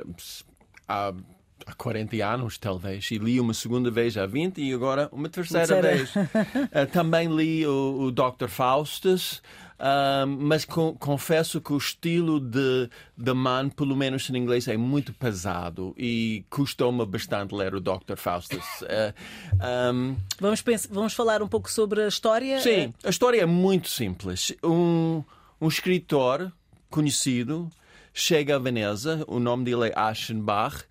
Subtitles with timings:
[0.87, 1.13] há
[1.67, 5.81] há 40 anos, talvez, e li uma segunda vez há 20 e agora uma terceira,
[5.81, 6.15] vez.
[6.15, 8.47] uh, também li o, o Dr.
[8.47, 9.41] Faustus,
[9.77, 15.11] uh, mas confesso que o estilo de, de Mann, pelo menos em inglês, é muito
[15.13, 18.15] pesado e custou-me bastante ler o Dr.
[18.15, 18.65] Faustus.
[18.81, 19.13] Uh,
[19.93, 20.15] um...
[20.39, 22.61] vamos, pensar, vamos falar um pouco sobre a história?
[22.61, 24.53] Sim, a história é muito simples.
[24.63, 25.21] Um,
[25.59, 26.49] um escritor
[26.89, 27.69] conhecido
[28.17, 30.85] chega a Veneza, o nome dele é Aschenbach,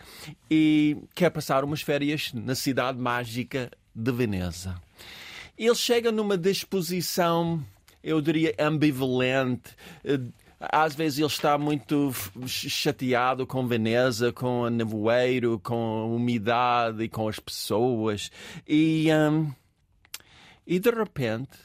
[0.48, 4.80] e quer passar umas férias na cidade mágica de Veneza.
[5.58, 7.60] Ele chega numa disposição,
[8.00, 9.72] eu diria, ambivalente.
[10.60, 12.12] Às vezes ele está muito
[12.46, 18.30] chateado com Veneza, com o nevoeiro, com a umidade e com as pessoas.
[18.68, 19.52] E, um,
[20.64, 21.58] e de repente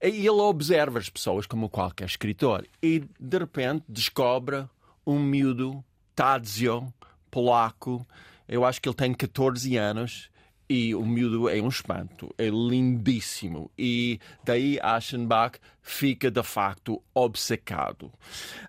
[0.00, 4.66] ele observa as pessoas como qualquer escritor e de repente descobre
[5.06, 5.84] um miúdo,
[6.14, 6.92] Tadzio,
[7.30, 8.06] polaco.
[8.48, 10.30] Eu acho que ele tem 14 anos
[10.68, 13.70] e o miúdo é um espanto, é lindíssimo.
[13.76, 18.12] E daí Aschenbach fica de facto obcecado.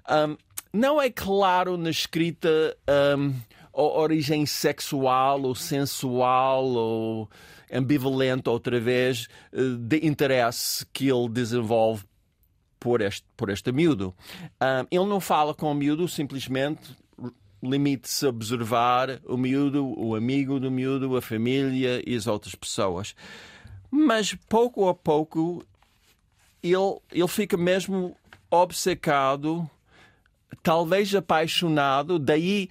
[0.09, 0.37] Um,
[0.73, 2.75] não é claro na escrita
[3.17, 3.33] um,
[3.73, 7.29] a origem sexual ou sensual ou
[7.71, 12.03] ambivalente, outra vez, eh, de interesse que ele desenvolve
[12.79, 14.13] por este, por este miúdo.
[14.61, 16.95] Um, ele não fala com o miúdo, simplesmente
[17.61, 23.15] limite-se a observar o miúdo, o amigo do miúdo, a família e as outras pessoas.
[23.89, 25.65] Mas pouco a pouco
[26.61, 28.15] ele, ele fica mesmo
[28.49, 29.69] obcecado,
[30.63, 32.19] talvez apaixonado.
[32.19, 32.69] Daí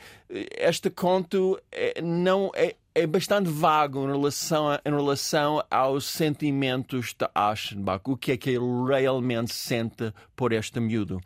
[0.58, 7.12] este conto é, não é, é bastante vago em relação, a, em relação aos sentimentos
[7.12, 11.20] de Aschenbach, o que é que ele realmente sente por este miúdo.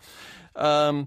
[0.56, 1.06] Um,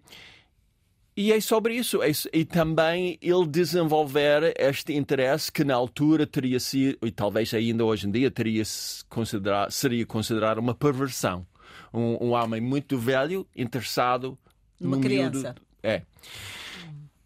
[1.17, 2.01] e é sobre isso.
[2.03, 7.83] É, e também ele desenvolver este interesse que na altura teria sido, e talvez ainda
[7.83, 8.63] hoje em dia, teria
[9.09, 11.45] considerar, seria considerado uma perversão.
[11.93, 14.37] Um, um homem muito velho interessado
[14.79, 15.39] numa criança.
[15.39, 15.61] Miúdo.
[15.83, 16.03] É.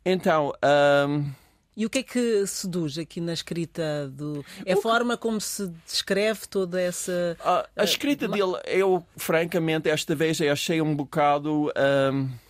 [0.05, 0.53] Então.
[1.07, 1.44] Um,
[1.75, 4.45] e o que é que seduz aqui na escrita do.
[4.65, 7.37] É a forma como se descreve toda essa.
[7.43, 11.71] A, a escrita uh, dele, eu, francamente, esta vez achei um bocado.
[12.13, 12.44] Um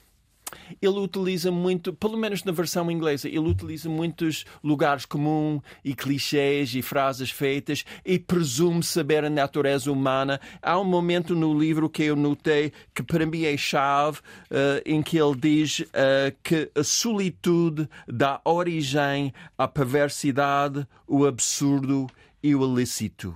[0.82, 6.74] ele utiliza muito, pelo menos na versão inglesa, ele utiliza muitos lugares comuns e clichês
[6.76, 10.40] e frases feitas e presume saber a natureza humana.
[10.62, 15.02] Há um momento no livro que eu notei que para mim é chave, uh, em
[15.02, 22.08] que ele diz uh, que a solitude dá origem à perversidade, o absurdo
[22.42, 23.34] e o ilícito.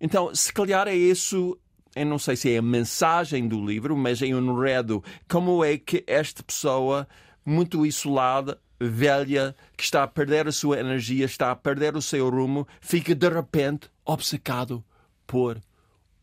[0.00, 1.58] Então, se calhar é isso
[1.94, 5.76] eu não sei se é a mensagem do livro, mas em um enredo, como é
[5.76, 7.08] que esta pessoa,
[7.44, 12.28] muito isolada, velha, que está a perder a sua energia, está a perder o seu
[12.28, 14.84] rumo, fica de repente obcecado
[15.26, 15.60] por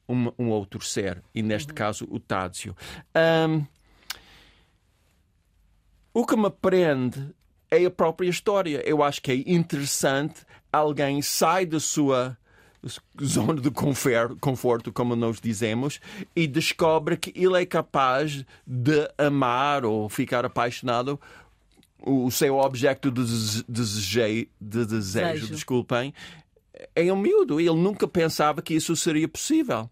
[0.07, 1.75] um, um outro ser, e neste uhum.
[1.75, 2.75] caso o Tádzio.
[3.15, 3.65] Um,
[6.13, 7.35] o que me prende
[7.69, 8.81] é a própria história.
[8.85, 12.37] Eu acho que é interessante alguém sai da sua
[13.23, 15.99] zona de conforto, como nós dizemos,
[16.35, 21.19] e descobre que ele é capaz de amar ou ficar apaixonado
[22.05, 23.23] o seu objeto de
[23.67, 26.13] desejo, de desejo, desculpem,
[26.95, 27.59] é um miúdo.
[27.59, 29.89] Ele nunca pensava que isso seria possível.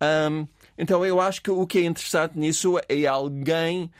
[0.00, 0.46] Um,
[0.76, 3.90] então eu acho que o que é interessante nisso é alguém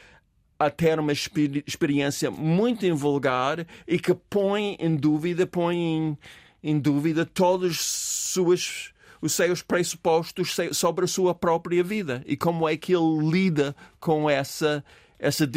[0.59, 6.19] a ter uma experiência muito invulgar e que põe em dúvida, põe em,
[6.63, 12.77] em dúvida todos suas, os seus pressupostos sobre a sua própria vida e como é
[12.77, 14.85] que ele lida com essa,
[15.19, 15.49] essa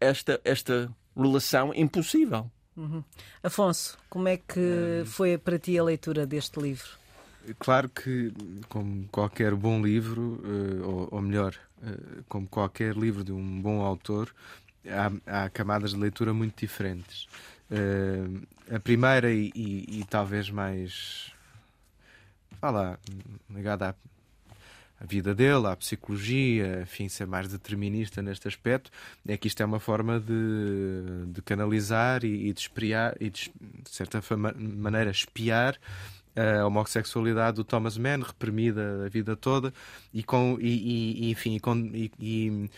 [0.00, 2.50] esta, esta relação impossível.
[2.76, 3.04] Uhum.
[3.42, 7.00] Afonso, como é que foi para ti a leitura deste livro?
[7.58, 8.32] Claro que,
[8.68, 14.32] como qualquer bom livro, eh, ou, melhor, eh, como qualquer livro de um bom autor,
[14.86, 17.26] há, há camadas de leitura muito diferentes.
[17.70, 21.32] Uh, a primeira e, e, e, talvez mais
[22.62, 22.98] lá,
[23.48, 23.94] ligada à,
[25.00, 28.90] à, vida dele, à psicologia, enfim, ser mais determinista neste aspecto,
[29.26, 33.52] é que isto é uma forma de, de canalizar e, e de espiar e de,
[33.60, 35.78] de certa maneira espiar
[36.36, 39.72] a homossexualidade do Thomas Mann, reprimida a vida toda,
[40.12, 41.60] e com e, e enfim,
[41.92, 42.70] e, e,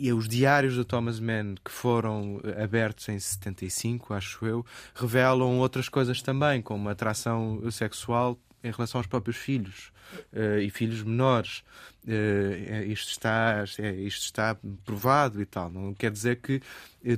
[0.00, 4.64] e os diários do Thomas Mann, que foram abertos em 75, acho eu,
[4.94, 9.92] revelam outras coisas também, como atração sexual em relação aos próprios filhos
[10.32, 11.62] uh, e filhos menores.
[12.06, 15.70] Uh, isto, está, é, isto está provado e tal.
[15.70, 16.62] Não quer dizer que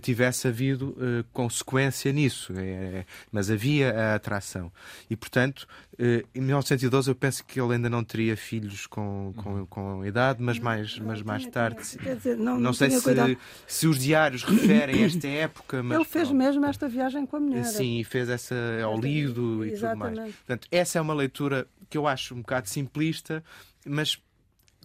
[0.00, 4.72] tivesse havido uh, consequência nisso, é, mas havia a atração.
[5.08, 9.66] E, portanto, uh, em 1912 eu penso que ele ainda não teria filhos com, com,
[9.66, 11.80] com idade, mas mais, mas mais tarde.
[11.98, 15.82] Quer dizer, não, não, sei se, se os diários referem a esta época.
[15.82, 17.64] Mas, ele fez mesmo esta viagem com a mulher.
[17.64, 18.54] Sim, e fez essa
[18.84, 20.18] ao lido e tudo mais.
[20.18, 23.44] Portanto, essa é uma leitura que eu acho um bocado simplista,
[23.84, 24.20] mas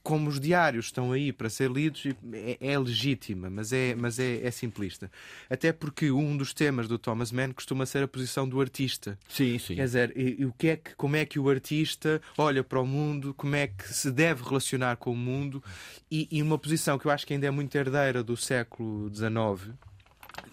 [0.07, 4.39] como os diários estão aí para ser lidos, é, é legítima, mas, é, mas é,
[4.41, 5.11] é, simplista.
[5.49, 9.19] Até porque um dos temas do Thomas Mann costuma ser a posição do artista.
[9.27, 9.75] Sim, sim.
[9.75, 12.79] Quer dizer, e, e o que é que, como é que o artista olha para
[12.79, 15.61] o mundo, como é que se deve relacionar com o mundo,
[16.09, 19.75] e, e uma posição que eu acho que ainda é muito herdeira do século XIX,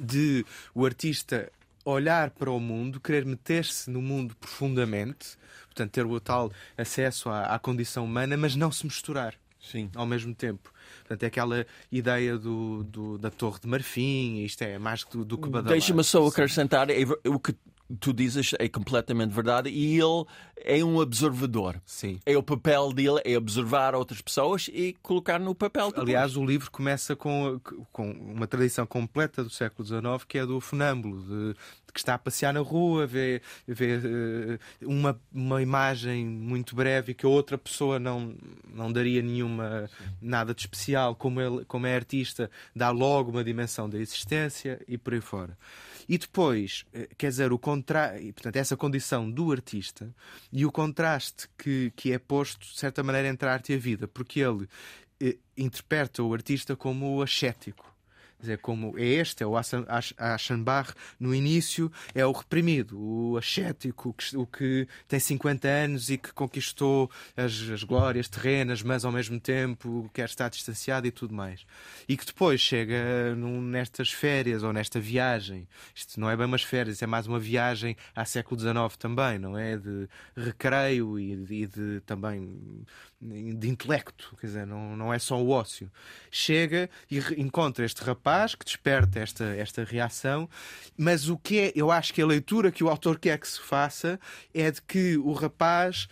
[0.01, 1.49] de o artista
[1.85, 5.37] olhar para o mundo, querer meter-se no mundo profundamente,
[5.67, 9.37] portanto, ter o tal acesso à, à condição humana, mas não se misturar.
[9.71, 9.91] Sim.
[9.95, 10.73] ao mesmo tempo.
[11.01, 15.39] Portanto, é aquela ideia do, do da Torre de Marfim, isto é mais do, do
[15.39, 15.73] que badalar.
[15.73, 16.97] Deixa-me só acrescentar é,
[17.27, 17.55] o que
[18.01, 20.25] tu dizes é completamente verdade e ele
[20.57, 21.81] é um observador.
[21.85, 22.19] Sim.
[22.25, 25.89] É o papel dele é observar outras pessoas e colocar no papel.
[25.89, 26.03] Depois.
[26.03, 27.61] Aliás, o livro começa com,
[27.93, 31.55] com uma tradição completa do século XIX que é do funâmbulo, de,
[31.93, 37.25] que está a passear na rua, vê, vê uh, uma, uma imagem muito breve que
[37.25, 38.35] a outra pessoa não,
[38.73, 39.89] não daria nenhuma
[40.21, 44.99] nada de especial, como ele como é artista, dá logo uma dimensão da existência e
[44.99, 45.57] por aí fora.
[46.09, 48.15] E depois, eh, quer dizer, o contra...
[48.35, 50.15] portanto, essa condição do artista
[50.53, 53.79] e o contraste que, que é posto, de certa maneira, entre a arte e a
[53.79, 54.69] vida, porque ele
[55.21, 57.94] eh, interpreta o artista como ascético
[58.45, 59.55] dizer, como é este, é o
[60.19, 66.33] Aschenbach, no início é o reprimido, o ascético, o que tem 50 anos e que
[66.33, 71.67] conquistou as, as glórias terrenas, mas ao mesmo tempo quer estar distanciado e tudo mais.
[72.09, 76.63] E que depois chega num, nestas férias ou nesta viagem, isto não é bem umas
[76.63, 79.77] férias, é mais uma viagem ao século XIX também, não é?
[79.77, 82.85] De recreio e e de também
[83.25, 85.91] de intelecto, quer dizer, não, não é só o ócio.
[86.31, 90.49] Chega e encontra este rapaz que desperta esta, esta reação,
[90.97, 93.61] mas o que é, eu acho que a leitura que o autor quer que se
[93.61, 94.21] faça
[94.53, 96.07] é de que o rapaz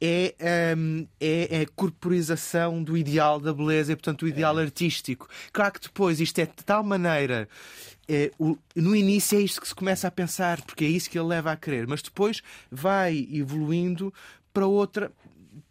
[0.00, 4.62] é, um, é, é, a corporização do ideal da beleza e, portanto, o ideal é.
[4.64, 5.28] artístico.
[5.52, 7.48] Claro que depois isto é de tal maneira.
[8.06, 11.18] É, o, no início é isto que se começa a pensar, porque é isso que
[11.18, 14.12] ele leva a querer, mas depois vai evoluindo
[14.52, 15.10] para outra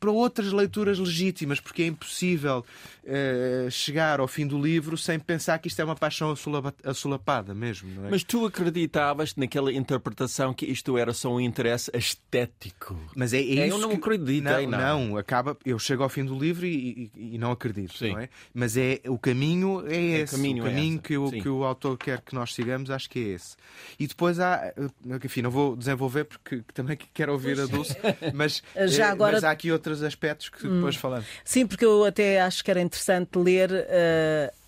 [0.03, 2.65] para outras leituras legítimas, porque é impossível
[3.03, 6.36] uh, chegar ao fim do livro sem pensar que isto é uma paixão
[6.83, 8.05] assolapada mesmo.
[8.05, 8.10] É?
[8.10, 13.00] Mas tu acreditavas naquela interpretação que isto era só um interesse estético?
[13.15, 13.95] Mas é, é, isso Eu não que...
[13.95, 14.43] acredito.
[14.43, 15.55] Não, não, não, acaba.
[15.65, 18.12] Eu chego ao fim do livro e, e, e não acredito, Sim.
[18.12, 18.29] não é?
[18.53, 20.36] Mas é o caminho é, é esse.
[20.36, 23.10] O caminho, o é caminho que, o, que o autor quer que nós sigamos, acho
[23.10, 23.55] que é esse.
[23.98, 27.95] E depois há, eh, enfim, não vou desenvolver porque também quero ouvir a Dulce,
[28.33, 29.33] mas, Já agora...
[29.33, 31.00] mas há aqui outras aspectos que depois hum.
[31.00, 31.25] falamos.
[31.43, 33.71] Sim, porque eu até acho que era interessante ler.
[33.71, 34.63] Uh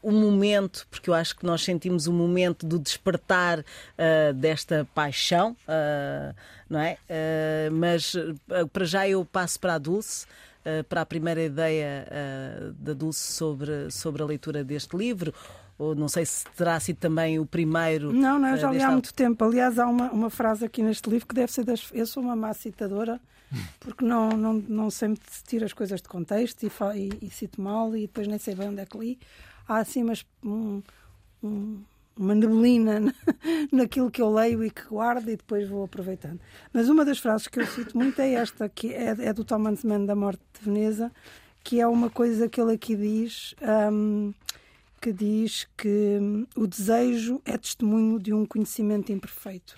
[0.00, 5.56] o momento, porque eu acho que nós sentimos o momento do despertar uh, desta paixão,
[5.66, 6.34] uh,
[6.70, 6.96] não é?
[7.10, 8.14] Uh, mas
[8.72, 10.26] para já eu passo para a Dulce,
[10.88, 12.06] para a primeira ideia
[12.78, 15.32] da Dulce sobre, sobre a leitura deste livro.
[15.78, 18.12] Ou não sei se terá sido também o primeiro.
[18.12, 19.44] Não, não, eu já li há muito tempo.
[19.44, 21.88] Aliás, há uma, uma frase aqui neste livro que deve ser das.
[21.92, 23.20] Eu sou uma má citadora,
[23.80, 27.96] porque não, não, não sempre tiro as coisas de contexto e, e, e cito mal
[27.96, 29.18] e depois nem sei bem onde é que li.
[29.68, 30.82] Há assim umas, um-
[31.42, 31.80] um-
[32.16, 33.14] uma neblina na-
[33.70, 36.40] naquilo que eu leio e que guardo e depois vou aproveitando.
[36.72, 39.84] Mas uma das frases que eu cito muito é esta, que é, é do Thomas
[39.84, 41.12] Mann da Morte de Veneza,
[41.62, 43.54] que é uma coisa que ele aqui diz.
[43.92, 44.32] hum,
[45.00, 49.76] que diz que hum, o desejo é testemunho de um conhecimento imperfeito.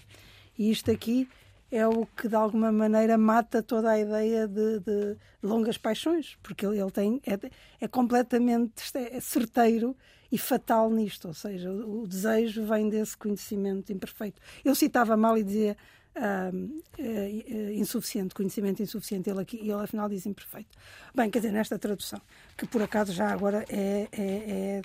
[0.58, 1.28] E isto aqui
[1.70, 6.66] é o que, de alguma maneira, mata toda a ideia de, de longas paixões, porque
[6.66, 7.38] ele, tem, é,
[7.80, 9.96] é completamente é, é certeiro
[10.32, 14.40] e fatal nisto, ou seja, o, o desejo vem desse conhecimento imperfeito.
[14.64, 15.76] Eu citava mal e dizia
[16.14, 16.50] eh,
[16.98, 20.76] eh, insuficiente, conhecimento insuficiente, ele aqui, e ele afinal diz imperfeito.
[21.14, 22.20] Bem, quer dizer, nesta tradução,
[22.56, 24.82] que por acaso já agora é, é, é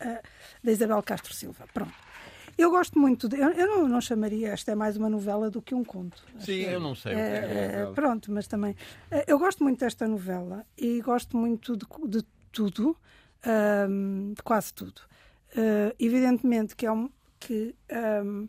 [0.00, 0.22] eh,
[0.62, 1.66] da Isabel Castro Silva.
[1.72, 1.92] Pronto.
[2.58, 5.60] Eu gosto muito, de, eu, eu não, não chamaria, esta é mais uma novela do
[5.60, 6.24] que um conto.
[6.38, 7.36] Sim, eu não sei o que É, é.
[7.36, 7.94] é, novela.
[7.94, 8.74] pronto, mas também.
[9.26, 12.96] Eu gosto muito desta novela e gosto muito de, de tudo,
[13.44, 15.02] ahm, de quase tudo.
[15.54, 17.10] Eh, evidentemente que é um.
[17.38, 18.46] Que, ahm,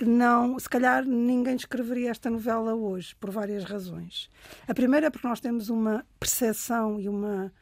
[0.00, 4.30] que não, se calhar ninguém escreveria esta novela hoje, por várias razões.
[4.66, 7.52] A primeira é porque nós temos uma percepção e uma,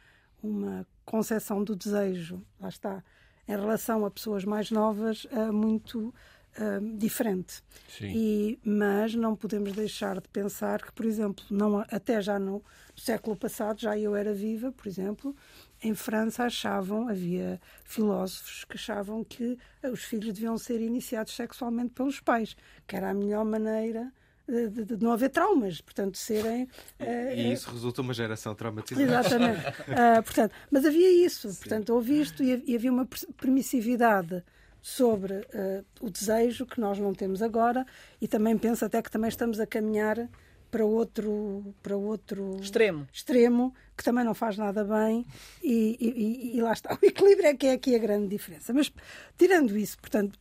[0.40, 3.02] uma concepção do desejo, lá está,
[3.48, 6.14] em relação a pessoas mais novas, eh, muito
[6.58, 7.62] eh, diferente.
[7.88, 8.12] Sim.
[8.14, 12.62] E, mas não podemos deixar de pensar que, por exemplo, não, até já no,
[12.96, 15.34] século passado, já eu era viva, por exemplo,
[15.82, 21.90] em França achavam, havia filósofos que achavam que eh, os filhos deviam ser iniciados sexualmente
[21.94, 24.12] pelos pais, que era a melhor maneira
[24.48, 26.66] de, de- de não haver traumas, portanto, serem.
[26.98, 29.02] eh, E isso resulta uma geração traumatizada.
[29.06, 29.60] Exatamente.
[29.96, 34.42] Ah, portanto, mas havia isso, portanto, houve isto e, e havia uma per- permissividade
[34.80, 37.84] sobre ah, o desejo que nós não temos agora
[38.20, 40.28] e também penso até que também estamos a caminhar
[40.70, 43.08] para outro para outro Extremo.
[43.12, 45.24] extremo que também não faz nada bem
[45.62, 48.72] e, e- e- e lá está o equilíbrio é que é aqui a grande diferença
[48.74, 48.92] mas
[49.38, 50.38] tirando isso portanto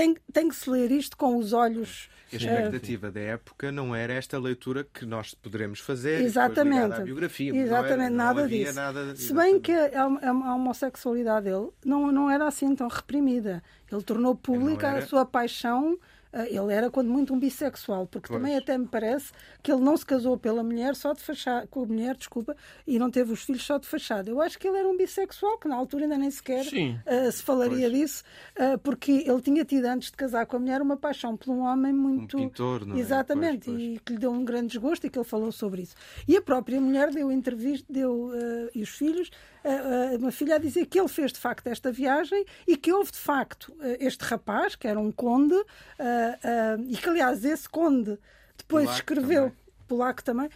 [0.00, 4.12] tem, tem que se ler isto com os olhos A expectativa da época não era
[4.14, 6.94] esta leitura que nós poderemos fazer, Exatamente.
[6.94, 7.52] à biografia.
[7.52, 8.74] não era- Exatamente, não nada havia disso.
[8.76, 13.62] nada- Se bem que a, a- homossexualidade dele não, não era assim tão reprimida.
[13.90, 15.06] Ele tornou pública Não a era.
[15.06, 15.98] sua paixão.
[16.32, 18.40] Eh, Ele era, quando muito, um bissexual, porque Pois.
[18.40, 19.32] também até me parece
[19.62, 22.56] que ele não se casou pela mulher só de fachada, com a mulher, desculpa,
[22.86, 24.30] e não teve os filhos só de fachada.
[24.30, 26.64] Eu acho que ele era um bissexual, que na altura ainda nem sequer
[27.06, 28.22] eh, se falaria disso,
[28.56, 31.60] eh, porque ele tinha tido antes de casar com a mulher uma paixão por um
[31.60, 32.36] homem muito.
[32.36, 33.00] pintor, não é?
[33.00, 33.96] Exatamente, Pois, pois.
[33.96, 35.94] e que lhe deu um grande desgosto e que ele falou sobre isso.
[36.28, 39.30] E a própria mulher deu entrevista, deu, eh, e os filhos,
[40.18, 43.18] uma filha a dizer que ele fez de facto esta viagem e que houve de
[43.18, 45.54] facto eh, este rapaz, que era um conde,
[45.98, 48.18] eh, eh, e que aliás esse conde
[48.56, 49.56] depois Polaco escreveu, também.
[49.88, 50.48] polaco também,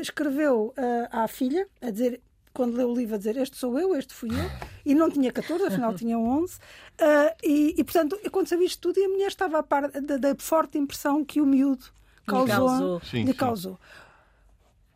[0.00, 0.74] escreveu
[1.10, 2.20] à filha a dizer.
[2.52, 4.50] Quando leu o livro, a dizer este sou eu, este fui eu,
[4.84, 6.58] e não tinha 14, afinal tinha 11,
[6.98, 10.34] eh, e, e portanto aconteceu isto tudo e a mulher estava a par da, da
[10.36, 11.84] forte impressão que o miúdo
[12.26, 13.00] causou, causou.
[13.02, 13.38] Sim, lhe sim.
[13.38, 13.78] causou.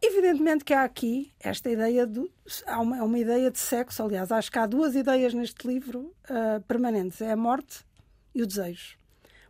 [0.06, 2.30] Evidentemente que há aqui esta ideia do.
[2.66, 6.14] Há uma, há uma ideia de sexo, aliás, acho que há duas ideias neste livro
[6.28, 7.87] ah, permanentes: é a morte
[8.34, 8.99] e o desejo.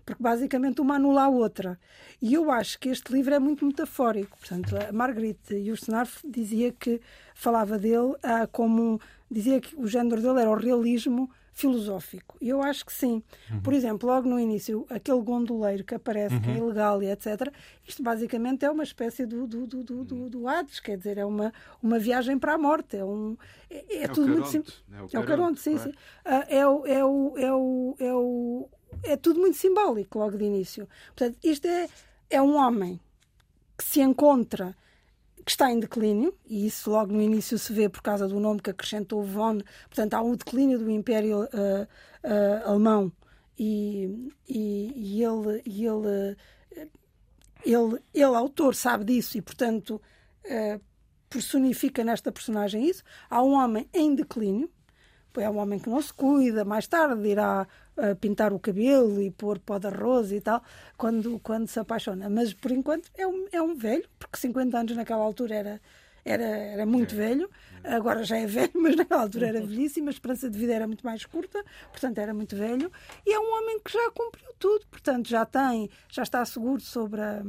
[0.06, 1.76] Porque basicamente uma anula a outra.
[2.22, 4.38] E eu acho que este livro é muito metafórico.
[4.38, 7.00] Portanto, a Marguerite Yourcenar dizia que
[7.34, 9.00] falava dele ah, como.
[9.28, 12.36] dizia que o género dele era o realismo filosófico.
[12.40, 13.22] E eu acho que sim.
[13.62, 17.50] Por exemplo, logo no início, aquele gondoleiro que aparece, que é ilegal e etc.,
[17.86, 21.24] isto basicamente é uma espécie do, do, do, do, do, do Hades, quer dizer, é
[21.24, 22.96] uma, uma viagem para a morte.
[22.96, 23.36] É, um,
[23.70, 24.84] é, é É o tudo muito Caronte, simples.
[24.92, 25.92] é o É o Caronte, sim, sim.
[26.24, 28.68] Ah, é, o, é, o, é, o, é, o,
[29.04, 30.88] é tudo muito simbólico logo de início.
[31.14, 31.88] Portanto, isto é,
[32.30, 33.00] é um homem
[33.78, 34.76] que se encontra,
[35.44, 38.60] que está em declínio, e isso logo no início se vê por causa do nome
[38.60, 39.58] que acrescentou von,
[39.88, 41.88] portanto há um declínio do Império ah,
[42.22, 43.12] ah, Alemão
[43.58, 46.36] e, e, e ele, e ele,
[47.64, 50.00] ele, ele, autor, sabe disso e, portanto,
[50.44, 50.80] eh,
[51.30, 53.02] personifica nesta personagem isso.
[53.30, 54.70] Há um homem em declínio,
[55.36, 57.66] é um homem que não se cuida, mais tarde irá
[58.20, 60.62] pintar o cabelo e pôr pó de arroz e tal,
[60.96, 62.28] quando, quando se apaixona.
[62.28, 65.80] Mas por enquanto é um, é um velho, porque 50 anos naquela altura era,
[66.24, 67.48] era, era muito velho,
[67.84, 71.04] agora já é velho, mas naquela altura era velhíssimo, a esperança de vida era muito
[71.04, 72.90] mais curta, portanto era muito velho,
[73.26, 77.20] e é um homem que já cumpriu tudo, portanto já tem, já está seguro sobre
[77.20, 77.42] a-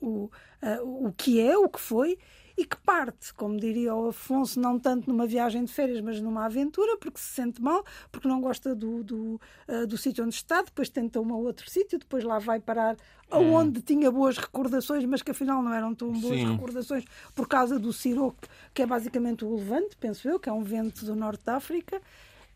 [0.00, 0.30] o,
[0.62, 2.18] a- o que é, o que foi,
[2.56, 6.46] e que parte, como diria o Afonso, não tanto numa viagem de férias, mas numa
[6.46, 10.62] aventura, porque se sente mal, porque não gosta do, do, uh, do sítio onde está,
[10.62, 12.96] depois tenta um outro sítio, depois lá vai parar
[13.30, 16.52] aonde tinha boas recordações, mas que afinal não eram tão boas Sim.
[16.52, 18.36] recordações por causa do Siroc,
[18.72, 22.00] que é basicamente o Levante, penso eu, que é um vento do norte da África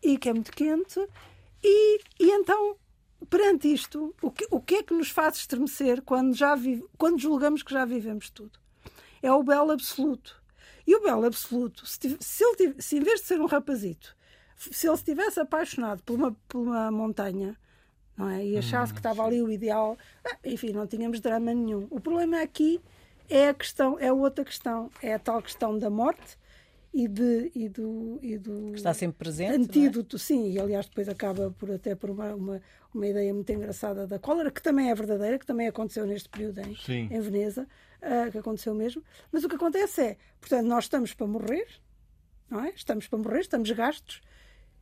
[0.01, 0.99] e que é muito quente.
[1.63, 2.75] E, e então
[3.29, 7.19] perante isto, o que, o que é que nos faz estremecer quando, já vive, quando
[7.19, 8.60] julgamos que já vivemos tudo?
[9.21, 10.41] É o belo absoluto.
[10.85, 14.15] E o belo absoluto, se, se, ele, se em vez de ser um rapazito,
[14.55, 17.55] se ele estivesse apaixonado por uma, por uma montanha
[18.17, 18.45] não é?
[18.45, 21.87] e achasse hum, que estava ali o ideal, ah, enfim, não tínhamos drama nenhum.
[21.89, 22.81] O problema aqui
[23.29, 26.37] é a questão, é outra questão, é a tal questão da morte
[26.93, 28.75] e, de, e, do, e do.
[28.75, 29.55] Está sempre presente.
[29.55, 30.19] Antídoto, é?
[30.19, 32.61] sim, e aliás depois acaba por até por uma, uma,
[32.93, 36.59] uma, ideia muito engraçada da cólera, que também é verdadeira, que também aconteceu neste período
[36.59, 37.65] em, em Veneza,
[38.01, 39.03] uh, que aconteceu mesmo.
[39.31, 41.67] Mas o que acontece é, portanto, nós estamos para morrer,
[42.49, 42.69] não é?
[42.69, 44.21] Estamos para morrer, estamos gastos,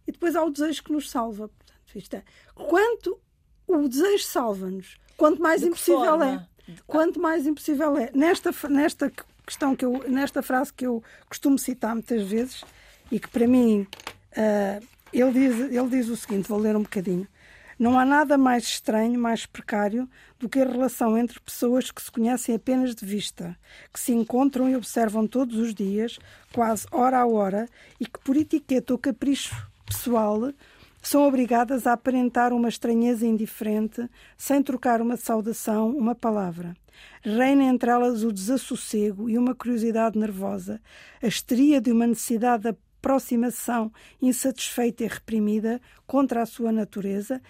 [0.07, 1.49] e depois há o desejo que nos salva.
[1.49, 2.23] Portanto, isto é,
[2.55, 3.19] quanto
[3.67, 6.49] o desejo salva-nos, quanto mais impossível forma?
[6.67, 6.73] é.
[6.85, 8.11] Quanto mais impossível é.
[8.13, 9.11] Nesta, nesta
[9.45, 12.63] questão que eu, nesta frase que eu costumo citar muitas vezes
[13.11, 13.87] e que para mim
[14.33, 17.27] uh, ele, diz, ele diz o seguinte: vou ler um bocadinho.
[17.79, 22.11] Não há nada mais estranho, mais precário do que a relação entre pessoas que se
[22.11, 23.57] conhecem apenas de vista,
[23.93, 26.19] que se encontram e observam todos os dias,
[26.51, 29.55] quase hora a hora, e que por etiqueta ou capricho
[29.85, 30.51] pessoal
[31.01, 36.75] são obrigadas a aparentar uma estranheza indiferente, sem trocar uma saudação, uma palavra.
[37.21, 40.81] Reina entre elas o desassossego e uma curiosidade nervosa,
[41.23, 43.91] a histeria de uma necessidade de aproximação
[44.21, 47.41] insatisfeita e reprimida contra a sua natureza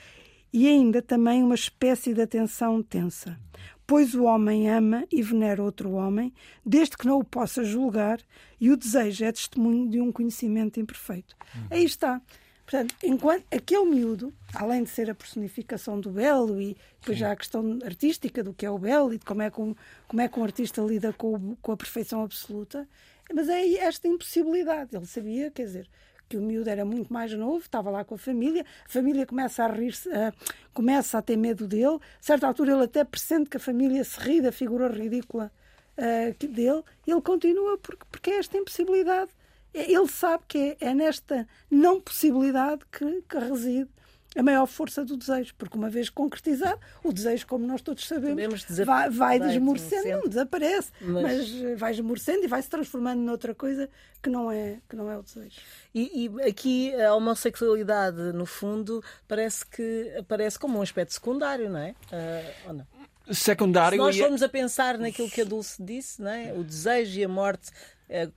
[0.53, 3.37] e ainda também uma espécie de atenção tensa.
[3.85, 6.31] Pois o homem ama e venera outro homem,
[6.63, 8.19] desde que não o possa julgar,
[8.61, 11.35] e o desejo é testemunho de um conhecimento imperfeito.
[11.55, 11.67] Uhum.
[11.71, 12.21] Aí está.
[12.69, 17.35] Portanto, enquanto aquele miúdo, além de ser a personificação do belo e depois já a
[17.35, 19.75] questão artística do que é o belo e de como é que um,
[20.07, 22.87] como é que um artista lida com, com a perfeição absoluta,
[23.33, 24.95] mas é esta impossibilidade.
[24.95, 25.89] Ele sabia, quer dizer,
[26.27, 29.63] que o miúdo era muito mais novo, estava lá com a família, a família começa
[29.63, 30.33] a rir-se, uh,
[30.73, 31.95] começa a ter medo dele.
[31.95, 35.51] A certa altura ele até pressente que a família se ri da figura ridícula
[35.97, 39.31] uh, dele, ele continua porque, porque é esta impossibilidade
[39.73, 43.89] ele sabe que é, é nesta não possibilidade que, que, reside
[44.35, 48.61] a maior força do desejo, porque uma vez concretizado, o desejo, como nós todos sabemos,
[48.61, 51.23] sabemos vai, vai, desmorecendo, não desaparece, mas...
[51.23, 53.89] mas eh, vai desmorecendo e vai se transformando noutra coisa
[54.21, 55.59] que não é, que não é o desejo.
[55.93, 61.79] E, e, aqui a homossexualidade, no fundo, parece que aparece como um aspecto secundário, não
[61.79, 61.95] é?
[62.11, 62.87] Uh, ou não?
[63.31, 63.97] Secundário.
[63.97, 66.53] Se nós formos a pensar naquilo que a Dulce disse, não é?
[66.53, 67.71] o desejo e a morte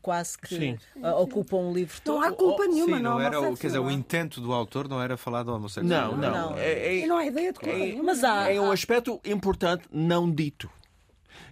[0.02, 0.78] quase que Sim.
[1.18, 2.16] ocupam um livro todo.
[2.16, 3.20] Não há culpa nenhuma, Sim, não.
[3.20, 6.12] Era o, quer dizer, o intento do autor não era falar do homossexual.
[6.12, 6.50] Não, não.
[6.50, 6.58] não.
[6.58, 8.04] É, é, não há ideia de culpa é, nenhuma.
[8.04, 10.70] Mas há, é um aspecto importante não dito.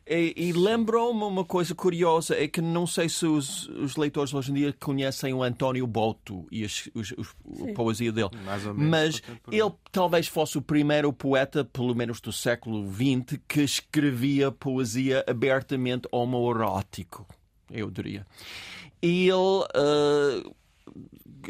[0.06, 4.50] E, e lembrou-me uma coisa curiosa, é que não sei se os, os, leitores hoje
[4.50, 7.28] em dia conhecem o António Boto e as, os, os,
[7.68, 8.30] a poesia dele.
[8.74, 14.50] Menos, mas ele talvez fosse o primeiro poeta, pelo menos do século XX, que escrevia
[14.50, 17.26] poesia abertamente homoerótico
[17.70, 18.26] eu diria.
[19.02, 20.54] E ele uh,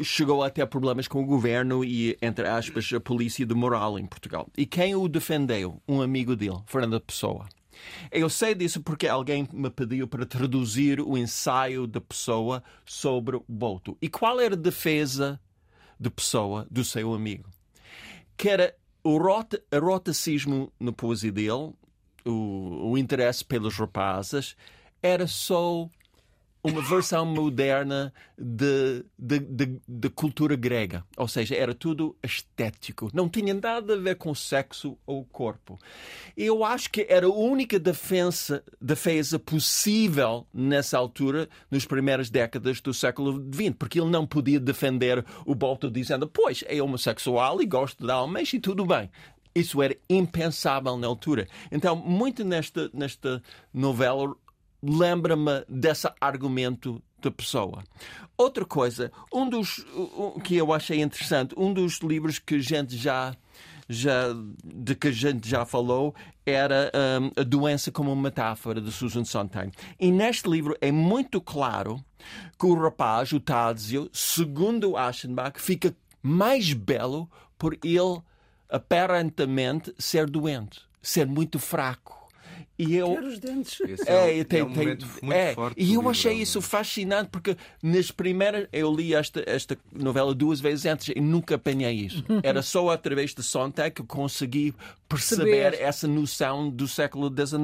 [0.03, 4.47] chegou até problemas com o governo e, entre aspas, a polícia de moral em Portugal.
[4.57, 5.81] E quem o defendeu?
[5.87, 7.47] Um amigo dele, Fernando Pessoa.
[8.11, 13.45] Eu sei disso porque alguém me pediu para traduzir o ensaio da Pessoa sobre o
[13.47, 13.97] Boto.
[14.01, 15.39] E qual era a defesa
[15.99, 17.49] de Pessoa do seu amigo?
[18.37, 21.73] Que era o rota, eroticismo na poesia dele,
[22.23, 24.55] o, o interesse pelos rapazes,
[25.01, 25.89] era só
[26.63, 31.03] uma versão moderna de, de, de, de, cultura grega.
[31.17, 33.09] Ou seja, era tudo estético.
[33.13, 35.79] Não tinha nada a ver com sexo ou corpo.
[36.37, 42.93] Eu acho que era a única defesa, defesa possível nessa altura, nas primeiras décadas do
[42.93, 48.05] século XX, porque ele não podia defender o Bolto dizendo, pois, é homossexual e gosto
[48.05, 49.09] de homens e tudo bem.
[49.53, 51.47] Isso era impensável na altura.
[51.71, 53.41] Então, muito nesta, nesta
[53.73, 54.33] novela
[54.81, 57.83] lembra-me desse argumento da pessoa.
[58.37, 63.35] Outra coisa, um dos um, que eu achei interessante, um dos livros que gente já
[63.87, 64.27] já
[64.63, 66.15] de que a gente já falou
[66.45, 66.91] era
[67.21, 69.71] um, a doença como uma metáfora de Susan Sontag.
[69.99, 72.03] E neste livro é muito claro
[72.57, 78.21] que o rapaz, o Tadzio, segundo Aschenbach, fica mais belo por ele
[78.69, 82.20] aparentemente ser doente, ser muito fraco
[82.79, 83.79] E eu, os dentes.
[83.81, 85.79] Esse é, é, tem, um tem- momento muito é, forte.
[85.79, 90.33] E eu livro, achei é isso fascinante porque nas primeiras eu li esta, esta novela
[90.33, 92.23] duas vezes antes e nunca apanhei isso.
[92.41, 94.73] Era só através de Sontag que eu consegui
[95.07, 95.81] perceber Perceber.
[95.83, 97.61] essa noção do século XIX.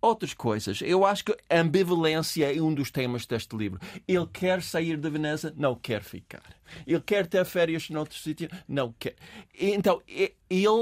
[0.00, 0.80] Outras coisas.
[0.82, 3.80] Eu acho que a ambivalência é um dos temas deste livro.
[4.06, 6.42] Ele quer sair de Veneza, não quer ficar.
[6.86, 9.14] Ele quer ter férias noutro sítio, não quer.
[9.58, 10.34] Então, ele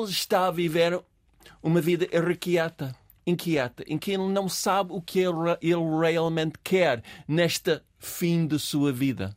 [0.09, 0.99] está a viver
[1.63, 5.35] uma vida irrequieta, inquieta, em que ele não sabe o que ele,
[6.01, 9.37] realmente quer neste fim de sua vida.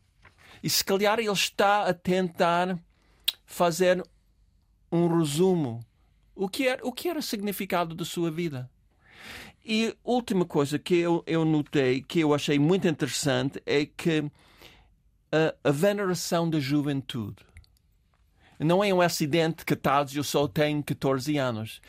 [0.61, 2.79] E se calhar ele está a tentar
[3.45, 4.03] fazer
[4.91, 5.79] um resumo.
[6.35, 8.69] O que era, o que era o significado da sua vida?
[9.65, 14.29] E última coisa que eu, eu notei, que eu achei muito interessante, é que
[15.31, 17.45] a, a veneração da juventude
[18.59, 21.81] não é um acidente que Tadzio só tem 14 anos.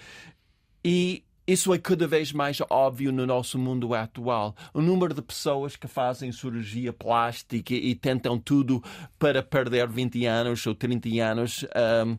[0.85, 4.55] E isso é cada vez mais óbvio no nosso mundo atual.
[4.73, 8.83] O número de pessoas que fazem cirurgia plástica e tentam tudo
[9.19, 12.17] para perder 20 anos ou 30 anos, ahm,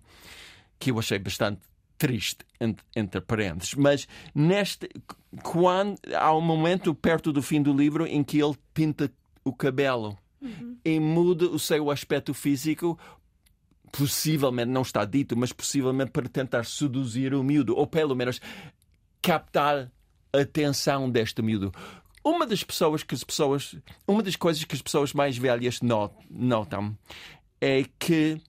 [0.77, 1.61] que eu achei bastante
[1.97, 2.45] triste,
[2.95, 3.73] entre, parênteses.
[3.73, 4.89] Mas neste,
[5.41, 9.11] quando há um momento perto do fim do livro em que ele pinta
[9.43, 10.17] o cabelo
[10.83, 12.99] e muda o seu aspecto físico
[13.91, 18.41] possivelmente, não está dito, mas possivelmente para tentar seduzir o miúdo, ou pelo menos
[19.25, 19.91] captar
[20.31, 21.73] a atenção deste miúdo.
[22.23, 23.75] Uma das pessoas que as pessoas,
[24.07, 26.95] uma das coisas que as pessoas mais velhas not- notam
[27.59, 28.39] é que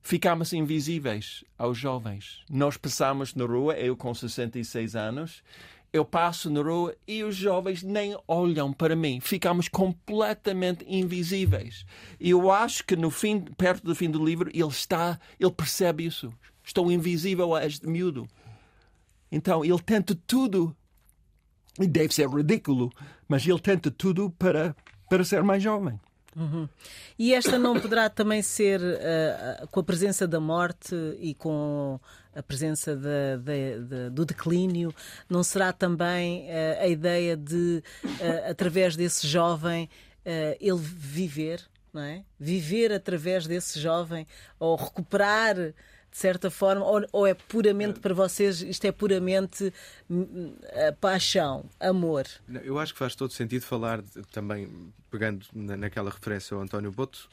[0.00, 2.44] ficamos invisíveis aos jovens.
[2.48, 5.42] Nós passamos na rua, eu com 66 anos,
[5.92, 9.18] eu passo na rua e os jovens nem olham para mim.
[9.20, 11.84] Ficamos completamente invisíveis.
[12.20, 16.04] E eu acho que no fim, perto do fim do livro, ele está, ele percebe
[16.06, 16.32] isso.
[16.64, 18.28] Estou invisível a este miúdo.
[19.30, 20.74] Então ele tenta tudo.
[21.78, 22.90] E deve ser ridículo,
[23.28, 24.74] mas ele tenta tudo para,
[25.08, 25.98] para ser mais jovem.
[27.18, 31.98] E esta não poderá também ser, ah, com a presença da morte e com
[32.34, 34.94] a presença da- da- da- do declínio,
[35.28, 39.88] não será também ah, a ideia de, ah, através desse jovem,
[40.60, 41.62] ele viver,
[41.92, 42.24] não é?
[42.38, 44.26] Viver através desse jovem,
[44.58, 45.56] ou recuperar
[46.10, 49.72] de certa forma, ou, ou é puramente para vocês, isto é puramente
[50.10, 52.26] hum, ah, paixão, amor.
[52.64, 56.90] Eu acho que faz todo sentido falar de- também, pegando na- naquela referência ao António
[56.90, 57.28] Boto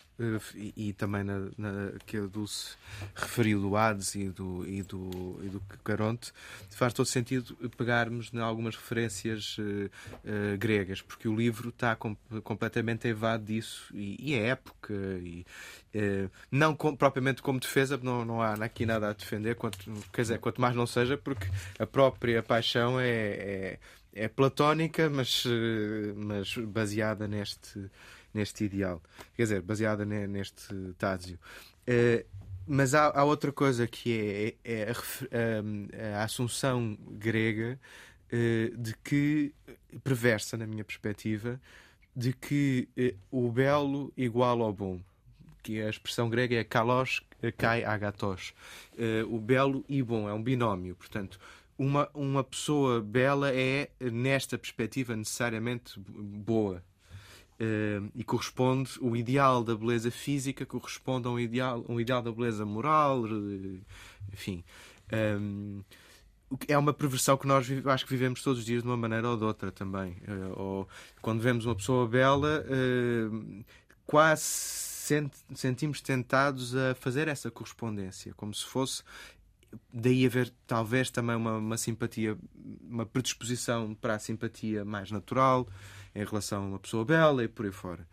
[0.56, 2.76] e, e também na, na, que a Dulce
[3.16, 6.32] referiu do Hades e do, e do, e do Caronte,
[6.72, 9.90] faz todo sentido pegarmos em algumas referências eh,
[10.26, 14.94] eh, gregas, porque o livro está com- completamente evado disso e, é época.
[14.94, 15.46] E,
[15.94, 19.78] eh, não com- propriamente como defesa, não, não há aqui nada a defender, quanto,
[20.12, 21.48] quer dizer, quanto mais não seja, porque
[21.80, 23.80] a própria paixão é- é
[24.20, 27.80] é platónica, mas, eh, mas baseada neste,
[28.38, 29.02] neste ideal.
[29.36, 31.38] Quer dizer, baseada ne- neste Tásio.
[31.86, 32.26] Eh,
[32.70, 37.80] Mas há, há outra coisa que é, é a, ref- a- a assunção grega
[38.30, 39.54] eh, de que,
[40.04, 41.60] perversa na minha perspectiva,
[42.14, 45.00] de que eh, o belo igual ao bom.
[45.64, 47.22] Que a expressão grega é kalos
[47.58, 48.54] kai agatos.
[49.30, 50.96] O belo e bom é um binómio.
[50.96, 51.38] Portanto,
[51.78, 56.82] uma, uma pessoa bela é, nesta perspectiva, necessariamente boa.
[57.60, 62.32] Eh, e corresponde, o ideal da beleza física corresponde a um ideal, um ideal da
[62.32, 63.80] beleza moral, eh,
[64.32, 64.64] enfim.
[66.50, 68.96] O que é uma perversão que nós acho que vivemos todos os dias de uma
[68.96, 70.16] maneira ou de outra também.
[70.26, 70.88] Eh, ou
[71.22, 73.64] quando vemos uma pessoa bela, eh,
[74.06, 79.04] quase sent- sentimos tentados a fazer essa correspondência, como se fosse
[79.94, 82.38] daí haver talvez também uma, uma simpatia,
[82.90, 85.68] uma predisposição para a simpatia mais natural
[86.18, 88.08] em relação a uma pessoa bela e por aí fora.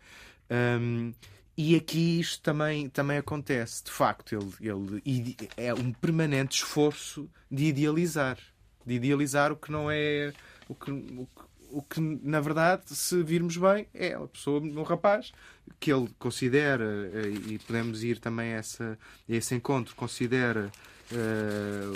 [0.79, 1.11] Hum,
[1.57, 3.83] e aqui isto também, também acontece.
[3.83, 8.37] De facto, ele, ele é um permanente esforço de idealizar.
[8.85, 10.33] De idealizar o que não é.
[10.67, 11.41] O que, o que,
[11.71, 15.31] o que, na verdade, se virmos bem, é uma pessoa, um rapaz
[15.79, 20.71] que ele considera, eh, e podemos ir também a, essa, a esse encontro, considera
[21.11, 21.91] eh,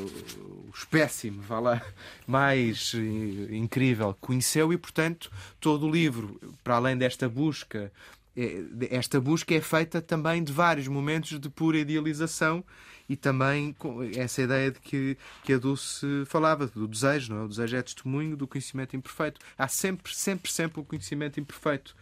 [0.68, 1.82] o espécime, vá lá,
[2.28, 7.92] mais eh, incrível que conheceu e, portanto, todo o livro, para além desta busca,
[8.38, 12.64] eh, esta busca é feita também de vários momentos de pura idealização
[13.10, 17.46] e também com essa ideia de que, que a Dulce falava, do desejo, não é?
[17.46, 19.42] O desejo é testemunho do conhecimento imperfeito.
[19.58, 21.96] Há sempre, sempre, sempre o conhecimento imperfeito.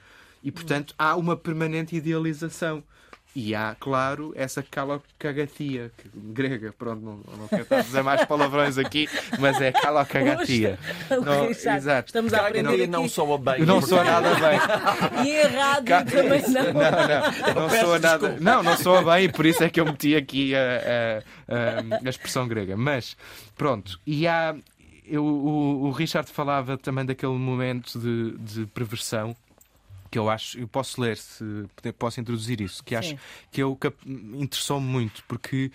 [0.44, 2.84] E, portanto, há uma permanente idealização.
[3.40, 6.74] E há, claro, essa calocagatia grega.
[6.76, 10.80] Pronto, não, não quero estar a dizer mais palavrões aqui, mas é calocagatia.
[11.24, 12.08] Não, exato.
[12.08, 12.88] Estamos a aprender aqui.
[12.88, 13.64] não soa bem.
[13.64, 14.60] Não soa nada bem.
[15.24, 16.64] E errado também não.
[16.64, 18.38] Não, não, não soa nada.
[18.40, 22.10] Não, não soa bem e por isso é que eu meti aqui a, a, a
[22.10, 22.76] expressão grega.
[22.76, 23.16] Mas
[23.56, 24.56] pronto, e há.
[25.06, 29.36] Eu, o, o Richard falava também daquele momento de, de perversão
[30.10, 31.44] que eu acho, eu posso ler se
[31.98, 33.18] posso introduzir isso, que acho
[33.52, 35.72] que eu interessou-me muito, porque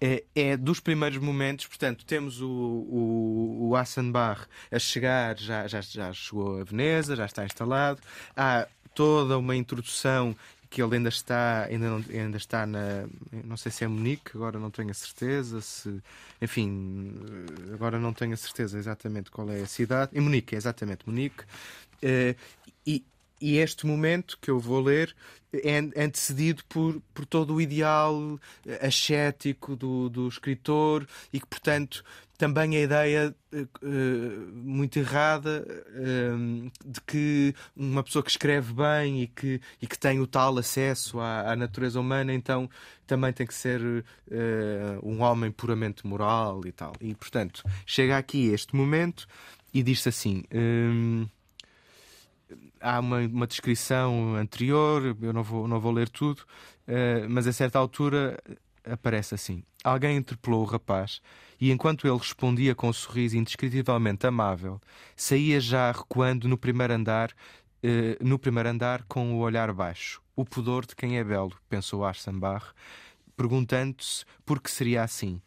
[0.00, 5.80] é, é, dos primeiros momentos, portanto, temos o, o, o Assenbach a chegar, já, já,
[5.80, 8.00] já chegou a Veneza, já está instalado,
[8.36, 10.36] há toda uma introdução
[10.68, 13.06] que ele ainda está, ainda, não, ainda está na.
[13.44, 15.60] Não sei se é Munique, agora não tenho a certeza.
[15.60, 16.02] Se,
[16.42, 17.14] enfim,
[17.72, 20.10] agora não tenho a certeza exatamente qual é a cidade.
[20.14, 21.44] Em Munique, é exatamente Munique.
[22.02, 22.36] Uh,
[22.86, 23.04] e,
[23.40, 25.14] e este momento que eu vou ler
[25.52, 28.38] é antecedido por, por todo o ideal
[28.80, 32.04] ascético do, do escritor e que, portanto,
[32.36, 33.86] também a ideia uh,
[34.52, 40.20] muito errada uh, de que uma pessoa que escreve bem e que, e que tem
[40.20, 42.68] o tal acesso à, à natureza humana, então
[43.06, 44.04] também tem que ser uh,
[45.02, 46.92] um homem puramente moral e tal.
[47.00, 49.26] E, portanto, chega aqui este momento
[49.72, 50.44] e diz-se assim
[52.86, 56.40] há uma, uma, descrição anterior, eu não vou, não vou ler tudo,
[56.86, 58.38] uh, mas a certa altura
[58.84, 61.20] aparece assim: Alguém interpelou o rapaz
[61.60, 64.80] e, enquanto ele respondia com um sorriso indescritivelmente amável,
[65.16, 70.22] saía já recuando no primeiro andar, uh, no primeiro andar com o olhar baixo.
[70.36, 72.66] O pudor de quem é belo, pensou Arsenbach,
[73.36, 75.40] perguntando-se por que seria assim.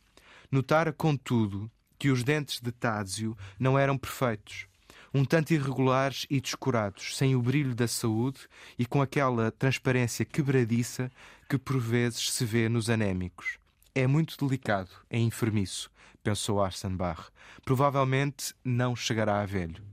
[0.52, 4.69] Notara, contudo, que os dentes de Tázio não eram perfeitos
[5.14, 8.42] um tanto irregulares e descurados, sem o brilho da saúde
[8.78, 11.12] e com aquela transparência quebradiça
[11.50, 13.58] que por vezes se vê nos anémicos.
[13.96, 15.90] É muito delicado, é enfermiço,
[16.24, 17.30] pensou Arsenbach.
[17.66, 19.84] Provavelmente não chegará a velho.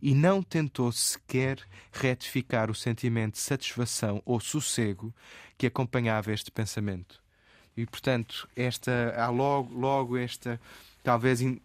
[0.00, 1.58] E não tentou sequer
[1.92, 5.14] retificar o sentimento de satisfação ou sossego
[5.58, 7.20] que acompanhava este pensamento.
[7.76, 10.60] E, portanto, esta, há logo, logo esta
[11.02, 11.60] talvez in,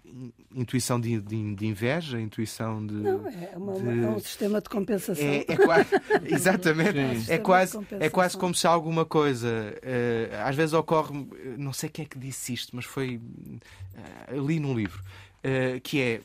[0.54, 2.94] intuição de, de, de, inveja, intuição de.
[2.94, 4.04] Não, é, uma, de...
[4.04, 5.26] é um sistema de compensação.
[5.26, 5.90] É, é quase,
[6.26, 7.32] exatamente.
[7.32, 9.48] é, quase, é quase como se alguma coisa.
[9.78, 11.28] Uh, às vezes ocorre.
[11.58, 13.18] Não sei quem é que disse isto, mas foi.
[13.18, 15.02] Uh, li num livro.
[15.40, 16.22] Uh, que é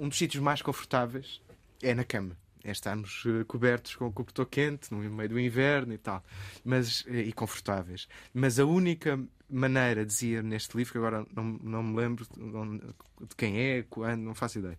[0.00, 1.40] um dos sítios mais confortáveis
[1.82, 5.98] é na cama é estarmos cobertos com o cobertor quente no meio do inverno e
[5.98, 6.22] tal,
[6.64, 8.08] mas e confortáveis.
[8.32, 9.18] Mas a única
[9.48, 14.34] maneira, dizia neste livro, que agora não, não me lembro de quem é, quando, não
[14.34, 14.78] faço ideia.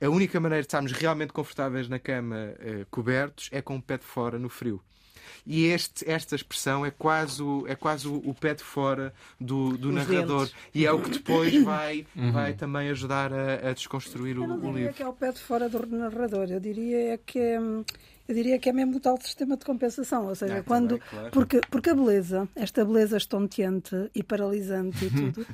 [0.00, 3.96] A única maneira de estarmos realmente confortáveis na cama, eh, cobertos, é com o pé
[3.96, 4.82] de fora no frio.
[5.46, 9.76] E este, esta expressão é quase o, é quase o, o pé de fora do,
[9.78, 10.46] do narrador.
[10.46, 10.54] Dentes.
[10.74, 12.32] E é o que depois vai, uhum.
[12.32, 14.94] vai também ajudar a, a desconstruir o, eu não diria o livro.
[14.94, 16.48] que é o pé de fora do narrador.
[16.50, 17.58] Eu diria é que é,
[18.28, 21.30] eu diria que é mesmo o tal sistema de compensação, ou seja, quando também, claro.
[21.30, 25.46] porque, porque a beleza, esta beleza estonteante e paralisante e tudo,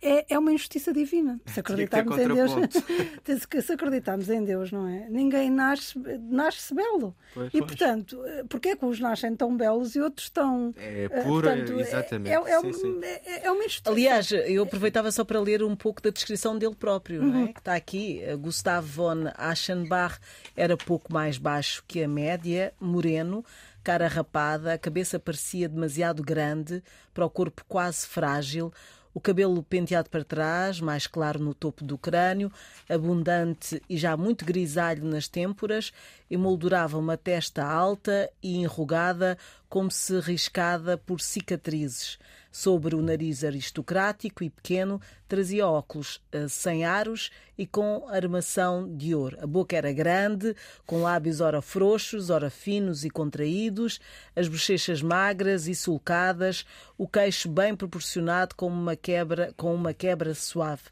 [0.00, 1.40] é, é uma injustiça divina.
[1.46, 2.52] Se acreditarmos em Deus,
[3.64, 5.08] se acreditarmos em Deus, não é?
[5.08, 7.16] Ninguém nasce, nasce belo.
[7.34, 7.64] Pois, e, pois.
[7.64, 10.72] portanto, porquê é que uns nascem tão belos e outros tão.
[10.76, 12.32] É eh, pura, portanto, exatamente.
[12.32, 13.00] É, é, sim, sim.
[13.02, 13.90] É, é, uma injustiça.
[13.90, 17.28] Aliás, eu aproveitava só para ler um pouco da descrição dele próprio, uhum.
[17.28, 17.42] não é?
[17.42, 17.52] Uhum.
[17.52, 18.20] que está aqui.
[18.38, 20.18] Gustavo von Aschenbach
[20.56, 23.44] era pouco mais baixo que a média, moreno
[23.88, 26.82] cara rapada, a cabeça parecia demasiado grande
[27.14, 28.70] para o corpo quase frágil,
[29.12, 32.52] o cabelo penteado para trás, mais claro no topo do crânio,
[32.88, 35.92] abundante e já muito grisalho nas têmporas,
[36.30, 39.36] emoldurava uma testa alta e enrugada,
[39.68, 42.18] como se riscada por cicatrizes.
[42.50, 49.14] Sobre o nariz aristocrático e pequeno, trazia óculos uh, sem aros e com armação de
[49.14, 49.36] ouro.
[49.40, 50.56] A boca era grande,
[50.86, 54.00] com lábios ora frouxos, ora finos e contraídos,
[54.34, 56.64] as bochechas magras e sulcadas,
[56.96, 60.84] o queixo bem proporcionado com uma quebra, com uma quebra suave.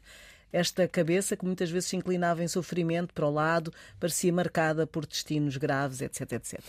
[0.51, 5.05] Esta cabeça, que muitas vezes se inclinava em sofrimento para o lado, parecia marcada por
[5.05, 6.59] destinos graves, etc, etc.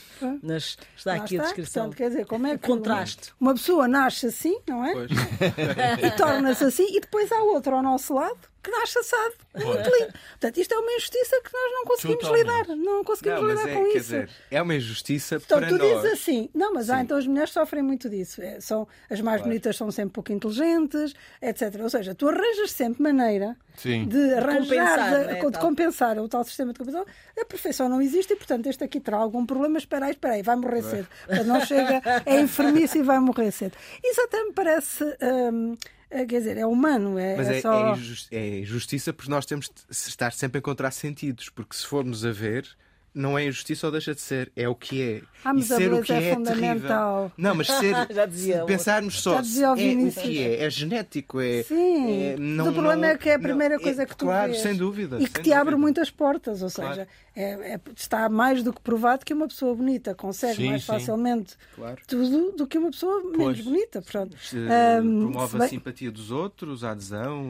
[0.42, 1.42] Mas está aqui está.
[1.42, 1.82] a descrição.
[1.84, 3.32] Portanto, quer dizer, como é que contraste.
[3.40, 4.92] Uma pessoa nasce assim, não é?
[6.04, 9.34] e torna-se assim, e depois há outro ao nosso lado que nasce assado.
[9.54, 10.12] Muito lindo.
[10.30, 12.46] Portanto, isto é uma injustiça que nós não conseguimos Totalmente.
[12.68, 12.76] lidar.
[12.76, 13.98] Não conseguimos Não, lidar é, com quer isso.
[13.98, 16.02] dizer, é uma injustiça Então, para tu nós.
[16.02, 18.42] dizes assim, não, mas ah, então as mulheres sofrem muito disso.
[18.42, 19.50] É, são, as mais Claro.
[19.50, 21.80] bonitas são sempre pouco inteligentes, etc.
[21.82, 24.06] Ou seja, tu arranjas sempre maneira Sim.
[24.06, 24.58] de arranjar,
[24.98, 27.06] compensar, de, é, de compensar o tal sistema de compensação.
[27.40, 29.78] A perfeição não existe e, portanto, este aqui terá algum problema.
[29.78, 31.08] Espera aí, espera aí, vai morrer cedo.
[31.26, 33.76] Portanto, não chega, é enfermiço e vai morrer cedo.
[34.04, 35.04] Isso até me parece.
[35.52, 35.76] hum,
[36.10, 37.94] quer dizer, é humano, é, Mas é é, só.
[38.30, 41.50] é, é injustiça porque nós temos de estar sempre a encontrar sentidos.
[41.50, 42.66] Porque se formos a ver,
[43.14, 45.22] não é injustiça ou deixa de ser, é o que é.
[45.44, 47.16] Ah, mas e a ser o que é é, fundamental.
[47.16, 47.32] terrível.
[47.36, 47.94] Não, mas ser.
[48.14, 49.36] Já dizia o pensarmos só.
[49.36, 51.62] Já dizia o é o que é, é genético, é.
[51.62, 54.52] Sim, é, mas o problema é que é a primeira não, coisa que tu Claro,
[54.52, 54.62] vês.
[54.62, 55.18] sem dúvida.
[55.20, 55.78] E que te abre dúvida.
[55.78, 56.94] muitas portas, ou Claro.
[56.94, 60.82] seja, é- é- está mais do que provado que uma pessoa bonita consegue Sim, mais
[60.82, 60.86] sim.
[60.88, 61.98] facilmente Claro.
[62.06, 63.60] tudo do que uma pessoa menos Pois.
[63.60, 64.02] bonita.
[64.02, 64.36] Pronto.
[64.38, 67.42] Se Ahm, promove se a bem- simpatia dos outros, a adesão.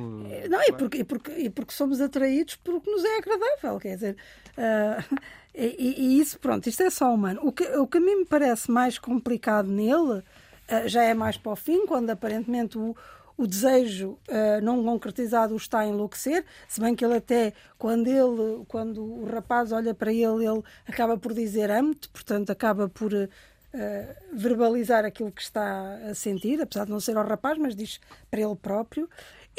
[0.48, 3.94] Não, e porque, e, porque, e porque somos atraídos pelo que nos é agradável, quer
[3.94, 4.16] dizer.
[4.56, 5.02] ah,
[5.66, 7.40] e, e- isso, pronto, isto é só humano.
[7.42, 10.22] O que, o que a mim me parece mais complicado nele
[10.68, 12.94] ah, já é mais para o fim, quando aparentemente o,
[13.36, 18.06] o desejo ah, não concretizado o está a enlouquecer, se bem que ele até, quando
[18.08, 23.12] ele, quando o rapaz olha para ele, ele acaba por dizer amo-te, portanto acaba por
[23.14, 28.00] ah, verbalizar aquilo que está a sentir, apesar de não ser ao rapaz, mas diz
[28.30, 29.08] para ele próprio,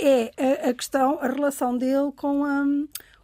[0.02, 0.32] é
[0.66, 2.64] a, a questão, a relação dele com a,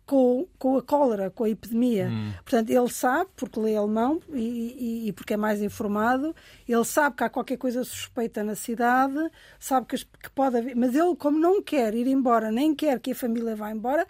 [0.06, 2.12] com, com a cólera, com a epidemia.
[2.44, 6.36] Portanto, ele sabe, porque lê alemão e, e- e porque é mais informado,
[6.68, 9.18] ele sabe que há qualquer coisa suspeita na cidade,
[9.60, 13.12] sabe que, que pode haver, mas ele, como não quer ir embora, nem quer que
[13.12, 14.06] a família vá embora,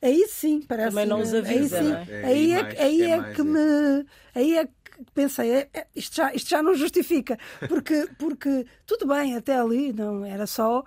[0.00, 2.06] aí sim, parece Também não os aí avisa, sim, não é?
[2.22, 3.50] É, aí é, mais- aí é é mais que esse.
[3.50, 4.70] me aí é que
[5.14, 7.36] pensei, é- é, isto, já, isto já não justifica,
[7.68, 10.84] porque, porque tudo bem, até ali não era só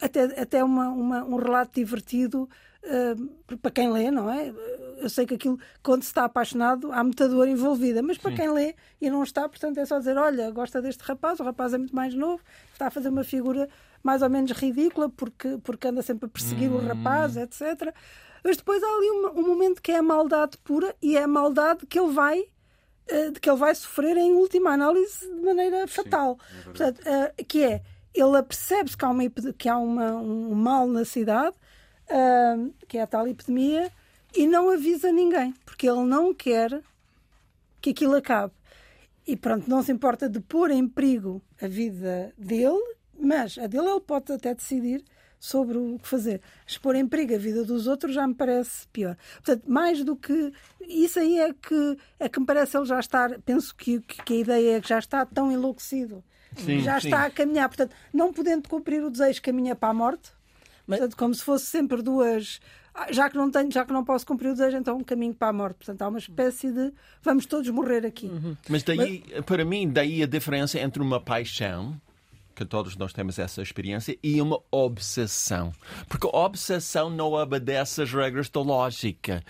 [0.00, 2.46] até, até uma, uma- um relato divertido
[2.86, 4.52] ah, para quem lê, não é?
[4.98, 8.50] Eu sei que aquilo, quando se está apaixonado, há muita dor envolvida, mas para quem
[8.50, 11.78] lê e não está, portanto, é só dizer: olha, gosta deste rapaz, o rapaz é
[11.78, 13.68] muito mais novo, está a fazer uma figura
[14.02, 17.92] mais ou menos ridícula porque, porque anda sempre a perseguir o rapaz, etc.
[18.44, 21.28] Mas depois há ali um, um momento que é a maldade pura e é a
[21.28, 22.44] maldade que ele vai
[23.08, 26.38] eh, de que ele vai sofrer em última análise de maneira fatal.
[26.64, 27.82] Portanto, eh, que é,
[28.14, 29.22] ele apercebe-se que há, uma,
[29.58, 31.56] que há uma- um mal na cidade,
[32.88, 33.90] que é a tal epidemia,
[34.34, 36.82] e não avisa ninguém, porque ele não quer
[37.80, 38.52] que aquilo acabe.
[39.26, 43.88] E pronto, não se importa de pôr em perigo a vida dele, mas a dele
[43.88, 45.02] ele pode até decidir
[45.38, 46.40] sobre o que fazer.
[46.80, 49.16] Pôr em perigo a vida dos outros já me parece pior.
[49.36, 50.52] Portanto, mais do que.
[50.80, 53.40] Isso aí é que, é que me parece ele já estar.
[53.40, 56.22] Penso que, que a ideia é que já está tão enlouquecido.
[56.56, 57.08] Sim, já sim.
[57.08, 57.68] está a caminhar.
[57.68, 60.35] Portanto, não podendo cumprir o desejo, caminha para a morte.
[60.86, 62.60] Mas- Portanto, como se fosse sempre duas.
[62.94, 65.34] "Ah, Já que não tenho, já que não posso cumprir o desejo, então um caminho
[65.34, 65.76] para a morte.
[65.76, 68.30] Portanto, há uma espécie de vamos todos morrer aqui.
[68.68, 72.00] Mas daí, para mim, daí a diferença entre uma paixão,
[72.54, 75.72] que todos nós temos essa experiência, e uma obsessão.
[76.08, 79.42] Porque a obsessão não obedece às regras da lógica.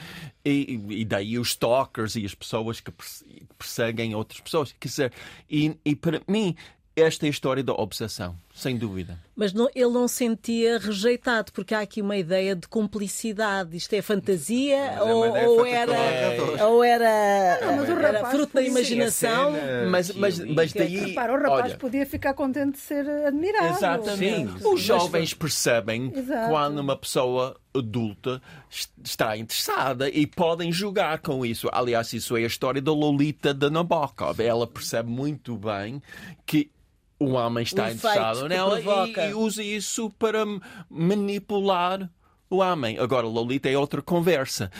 [0.44, 3.24] E, e daí os stalkers e as pessoas que perse-
[3.56, 4.72] perseguem outras pessoas.
[4.72, 5.12] Quer dizer,
[5.48, 6.56] e, e para mim,
[6.96, 9.18] esta é a história da obsessão, sem dúvida.
[9.36, 13.76] Mas não- ele não sentia rejeitado, porque há aqui uma ideia de cumplicidade.
[13.76, 16.62] Isto é fantasia Mas é ou, ideia ou era, narrador.
[16.72, 19.52] ou era, Não, mas o era fruto da imaginação.
[19.54, 20.96] Cena Mas, mas, mas daí.
[21.08, 23.76] Repara, o rapaz olha, podia ficar contente de ser admirado.
[23.76, 24.58] Exatamente.
[24.62, 24.68] Sim.
[24.72, 26.48] Os jovens percebem Exato.
[26.50, 28.40] quando uma pessoa adulta
[28.70, 31.68] est- está interessada e podem julgar com isso.
[31.70, 34.40] Aliás, isso é a história da Lolita de Nabokov.
[34.40, 36.00] Ela percebe muito bem
[36.46, 36.70] que
[37.18, 39.26] o homem está O interessado nela provoca.
[39.26, 40.44] e, e usa isso para
[40.90, 42.10] manipular
[42.48, 42.98] o homem.
[42.98, 44.70] Agora, Lolita é outra conversa,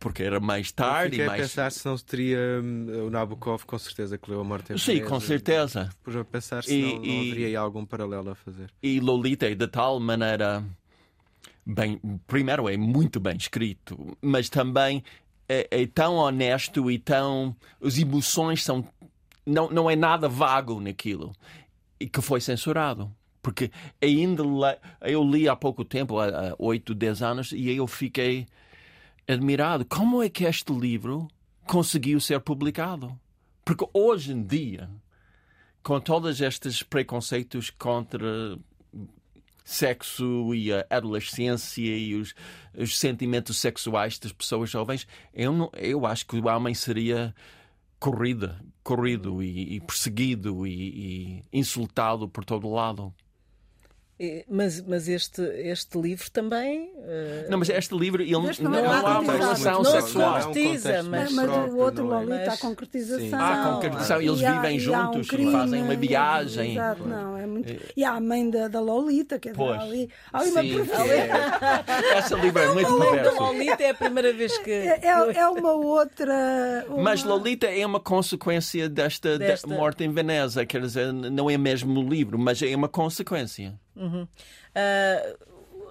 [0.00, 1.42] porque era mais tarde Fiquei e a mais.
[1.42, 5.04] pensar se não teria hum, o Nabokov, com certeza, que leu a morte em Sim,
[5.04, 5.90] com certeza.
[6.02, 8.68] Pus a pensar se E- não, não haveria aí algum paralelo a fazer.
[8.82, 10.64] E Lolita é de tal maneira
[11.64, 15.04] bem, primeiro é muito bem escrito, mas também
[15.48, 18.84] é, é tão honesto e tão as emoções são
[19.46, 21.32] não não é nada vago naquilo
[21.98, 23.14] e que foi censurado.
[23.42, 24.42] Porque ainda
[25.02, 28.46] eu li há pouco tempo, há há oito, dez anos, e eu fiquei
[29.28, 29.84] admirado.
[29.84, 31.28] Como é que este livro
[31.66, 33.18] conseguiu ser publicado?
[33.64, 34.88] Porque hoje em dia,
[35.82, 38.58] com todos estes preconceitos contra
[39.64, 42.34] sexo e a adolescência e os,
[42.76, 47.34] os sentimentos sexuais das pessoas jovens, eu, não, eu acho que o homem seria
[48.04, 53.14] corrida, corrido e, e perseguido e, e insultado por todo lado.
[54.48, 56.88] Mas, mas este, este livro também.
[57.02, 59.54] eh, Não, mas este livro, ele, Este não, não é há uma Não
[59.84, 60.34] se sexual.
[60.44, 62.24] concretiza, É contexto mas- Mas, próprio, o outro não é?
[62.24, 63.28] Lolita, Mas- a concretização.
[63.28, 63.34] Sim.
[63.34, 66.72] A concretização, eles há- vivem há um juntos, crime, fazem uma e- viagem.
[66.72, 67.74] Exato, não, é muito.
[67.96, 69.80] E há a mãe da, da Lolita, quer dizer, Pois.
[69.82, 70.08] ali.
[70.32, 72.18] Há ali uma é.
[72.18, 73.42] Esse livro é muito O perverso.
[73.42, 74.70] Lolita é a primeira vez que.
[74.70, 76.86] É, é- é uma outra.
[76.88, 81.58] uma- Mas Lolita é uma consequência desta, Desta- morte em Veneza, quer dizer, não é
[81.58, 83.74] mesmo o livro, mas é uma consequência.
[84.74, 85.36] Ah,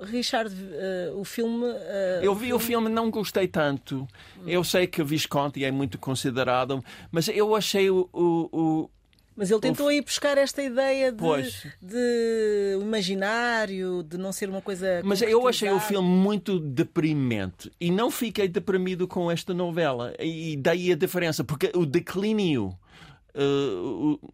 [0.04, 1.66] Richard, ah, o filme.
[1.66, 4.08] ah, Eu vi o filme não gostei tanto.
[4.46, 8.90] Eu sei que o Visconti é muito considerado, mas eu achei o, o- o-
[9.36, 11.66] Mas ele tentou aí buscar esta ideia de, Pois.
[11.82, 15.02] de imaginário, de não ser uma coisa.
[15.04, 20.14] Mas eu achei o filme muito deprimente e não fiquei deprimido com esta novela.
[20.20, 22.78] E daí a diferença, porque o declínio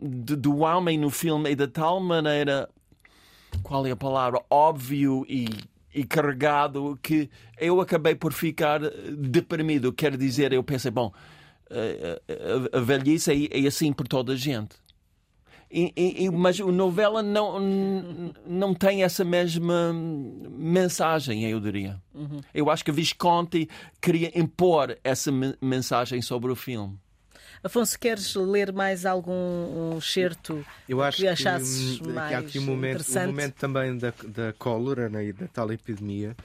[0.02, 2.68] de- do homem no filme é de tal maneira,
[3.64, 5.48] qual é a palavra, óbvio e,
[5.94, 9.92] e carregado que eu acabei por ficar eh, deprimido.
[9.94, 11.12] Quer dizer, eu pensei, bom,
[11.70, 12.22] eh,
[12.74, 14.76] a, a velhice é, é assim por toda a gente.
[15.72, 17.60] E- e- mas a novela não,
[18.44, 22.02] não tem essa mesma mensagem, eu diria.
[22.54, 23.70] Eu acho que Visconti
[24.02, 26.98] queria impor essa men- mensagem sobre o filme.
[27.64, 29.34] Afonso, queres ler mais algum
[29.96, 33.28] um certo Eu acho que achasses hum, que mais há aqui um momento, o interessante?
[33.28, 36.36] momento também da, da cólera né, e da tal epidemia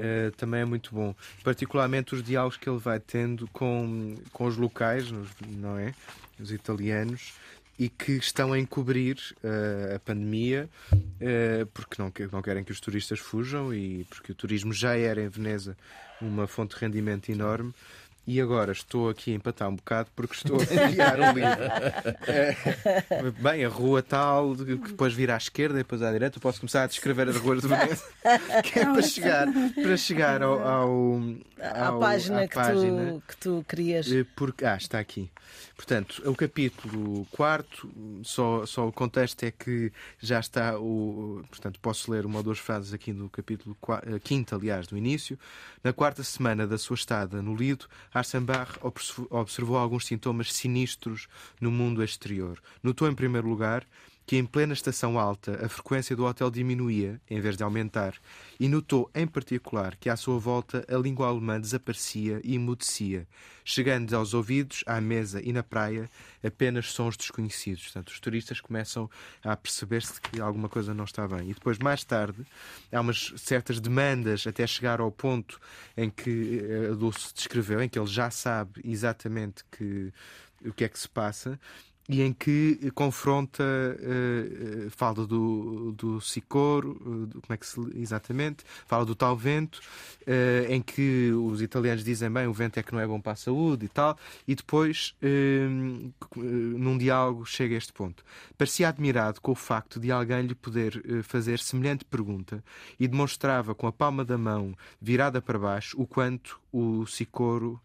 [0.00, 1.12] eh, também é muito bom.
[1.42, 5.10] Particularmente os diálogos que ele vai tendo com, com os locais,
[5.48, 5.92] não é?
[6.38, 7.32] Os italianos.
[7.78, 10.68] E que estão a encobrir eh, a pandemia
[11.18, 14.94] eh, porque não, que- não querem que os turistas fujam e porque o turismo já
[14.96, 15.76] era em Veneza
[16.20, 17.72] uma fonte de rendimento enorme.
[18.26, 21.50] E agora estou aqui a empatar um bocado porque estou a criar um livro.
[22.28, 26.36] É, bem, a rua tal, que depois vira à esquerda e depois à direita.
[26.36, 28.04] Eu posso começar a descrever as ruas de Veneza,
[28.62, 31.20] que é para chegar, para chegar ao, ao,
[31.60, 33.12] à ao- página, à que, página.
[33.14, 34.12] Tu, que tu querias.
[34.12, 35.28] Eh, Porque, ah, está aqui.
[35.80, 37.90] Portanto, o capítulo 4,
[38.22, 41.42] só, só o contexto é que já está o.
[41.48, 43.74] Portanto, posso ler uma ou duas frases aqui no capítulo
[44.22, 45.38] 5, aliás, do início.
[45.82, 47.86] Na quarta semana da sua estada no Lido,
[48.82, 51.28] obs- observou alguns sintomas sinistros
[51.58, 52.60] no mundo exterior.
[52.82, 53.86] Notou, em primeiro lugar,
[54.26, 58.14] que em plena estação alta a frequência do hotel diminuía, em vez de aumentar,
[58.60, 63.26] e notou em particular que à sua volta a língua alemã desaparecia e emudecia,
[63.64, 66.08] chegando aos ouvidos, à mesa e na praia
[66.44, 67.84] apenas sons desconhecidos.
[67.84, 69.10] Portanto, os turistas começam
[69.42, 71.50] a perceber-se que alguma coisa não está bem.
[71.50, 72.46] E depois, mais tarde,
[72.92, 75.60] há umas certas demandas até chegar ao ponto
[75.96, 80.12] em que eh, a Dulce descreveu, em que ele já sabe exatamente que,
[80.64, 81.58] o que é que se passa
[82.08, 86.94] e em que confronta, eh, eh, fala do, do Sicoro,
[87.26, 89.80] do- como é que se exatamente, fala do tal vento,
[90.26, 93.32] eh, em que os italianos dizem bem o vento é que não é bom para
[93.32, 95.68] a saúde e tal, e depois, eh,
[96.36, 98.24] num diálogo, chega a este ponto.
[98.58, 102.62] Parecia admirado com o facto de alguém lhe poder fazer semelhante pergunta
[102.98, 107.80] e demonstrava com a palma da mão virada para baixo o quanto o Sicoro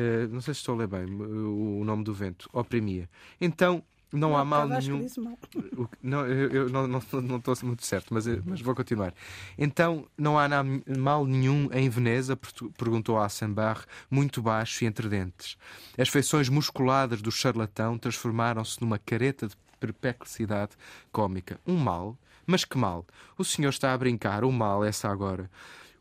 [0.00, 3.08] eh, não sei se estou a ler bem o, o nome do vento, oprimia.
[3.40, 3.82] Então,
[4.12, 5.06] não, há mal nenhum.
[5.18, 5.38] mal.
[5.76, 9.14] O Não, eu, eu não, não, não estou muito certo, mas, eu- mas vou continuar.
[9.56, 10.64] Então, não há na-
[10.98, 12.36] mal nenhum em Veneza?
[12.76, 15.56] perguntou Assenbach, muito baixo e entre dentes.
[15.96, 20.72] As feições musculadas do charlatão transformaram-se numa careta de perplexidade
[21.12, 21.60] cômica.
[21.66, 22.16] Um mal?
[22.46, 23.06] Mas que mal?
[23.38, 24.42] O senhor está a brincar.
[24.44, 25.48] O mal, essa agora.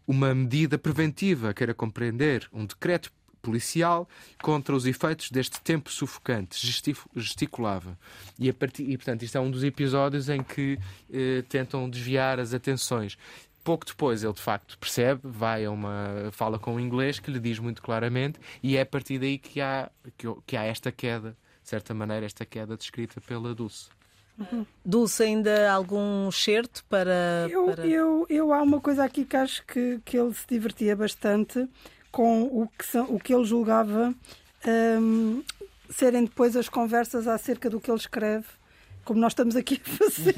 [0.07, 2.49] Uma medida preventiva, queira compreender.
[2.51, 3.11] Um decreto
[3.41, 4.07] policial
[4.41, 7.97] contra os efeitos deste tempo sufocante, gesti- gesticulava.
[8.37, 10.77] E, a partir, e, portanto, isto é um dos episódios em que
[11.11, 13.17] eh, tentam desviar as atenções.
[13.63, 17.39] Pouco depois ele de facto percebe, vai a uma fala com o inglês que lhe
[17.39, 21.31] diz muito claramente, e é a partir daí que há, que, que há esta queda,
[21.61, 23.87] de certa maneira, esta queda descrita pela Dulce.
[24.85, 27.47] Dulce, ainda algum certo para.
[27.49, 30.95] Eu, para- eu, eu há uma coisa aqui que acho que, que ele se divertia
[30.95, 31.67] bastante
[32.11, 34.13] com o que, são, o que ele julgava
[35.01, 35.43] hum,
[35.89, 38.45] serem depois as conversas acerca do que ele escreve,
[39.03, 40.35] como nós estamos aqui a fazer.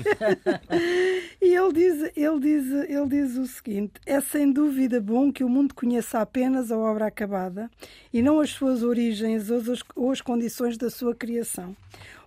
[1.41, 5.49] e ele diz, ele, diz, ele diz o seguinte: é sem dúvida bom que o
[5.49, 7.69] mundo conheça apenas a obra acabada
[8.13, 11.75] e não as suas origens ou as, ou as condições da sua criação.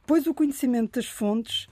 [0.06, 1.66] Pois o conhecimento das fontes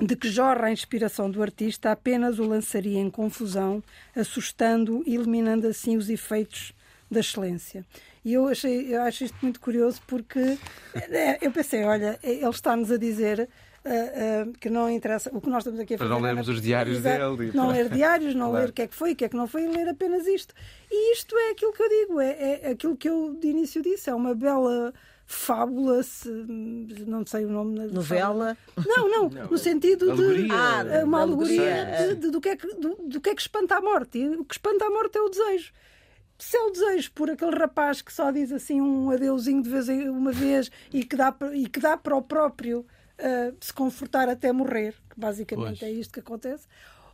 [0.00, 3.82] de que jorra a inspiração do artista apenas o lançaria em confusão,
[4.14, 6.72] assustando e eliminando assim os efeitos
[7.10, 7.84] da excelência.
[8.24, 10.58] E eu, achei, eu acho isto muito curioso porque
[10.94, 13.48] eh, eu pensei, olha, ele está-nos a dizer
[13.86, 15.28] Uh, uh, que não interessa.
[15.30, 16.18] O que nós estamos aqui a Para fazer.
[16.18, 17.52] não lermos os diários dele.
[17.52, 19.36] Não para- ler diários, não ler o que é que foi, o que é que
[19.36, 20.54] não foi, ler apenas isto.
[20.90, 24.08] E isto é aquilo que eu digo, é, é aquilo que eu de início disse,
[24.08, 24.94] é uma bela
[25.26, 28.56] fábula, se, não sei o nome da Novela.
[28.86, 30.44] Não, não, no sentido Alegoria.
[30.44, 33.34] de Ah, é uma alegoria de- de- do, que é que, do, do que é
[33.34, 34.18] que espanta a morte.
[34.18, 35.72] E o que espanta a morte é o desejo.
[36.38, 39.88] Se é o desejo por aquele rapaz que só diz assim um adeusinho de vez
[39.88, 42.84] em uma vez e que dá, para- e que dá para o próprio
[43.18, 45.82] ah, se confortar até morrer, que basicamente Pois.
[45.82, 46.66] é isto que acontece,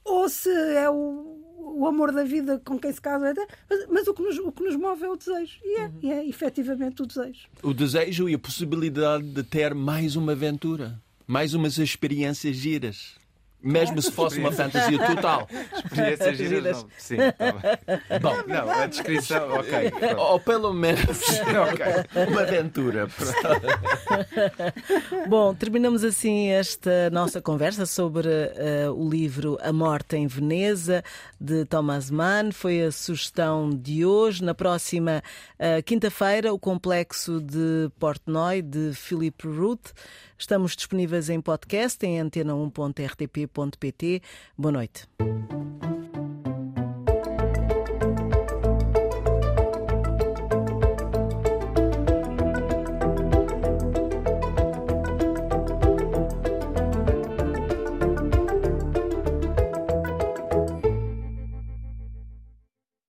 [0.03, 3.35] ou se é o, o amor da vida com quem se casa,
[3.69, 5.59] mas, mas o, que nos, o que nos move é o desejo.
[5.63, 7.49] E é, e é efetivamente o desejo.
[7.63, 13.20] O desejo e a possibilidade de ter mais uma aventura, mais umas experiências giras.
[13.63, 15.47] Mesmo se fosse uma fantasia total.
[15.85, 16.83] Experiências giras, Giras.
[16.83, 16.89] não.
[16.97, 18.21] Sim, tá bem.
[18.21, 19.91] Bom, Não, a descrição, ok.
[19.91, 20.17] pronto.
[20.19, 21.01] ou pelo menos
[21.71, 22.27] Ok.
[22.33, 23.09] uma aventura.
[25.29, 31.03] Bom, terminamos assim esta nossa conversa sobre eh, o livro A Morte em Veneza,
[31.41, 32.51] de Thomas Mann.
[32.53, 34.43] Foi a sugestão de hoje.
[34.43, 35.23] Na próxima
[35.59, 39.93] eh, quinta-feira, o complexo de Portnoy, de Philip Roth.
[40.41, 44.23] Estamos disponíveis em podcast em antena1.rtp.pt.
[44.57, 45.07] Boa noite.